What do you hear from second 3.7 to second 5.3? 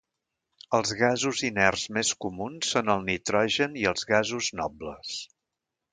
i els gasos nobles.